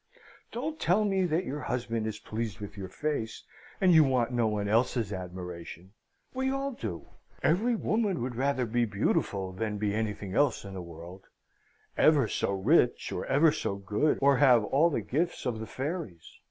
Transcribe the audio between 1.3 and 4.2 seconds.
your husband is pleased with your face, and you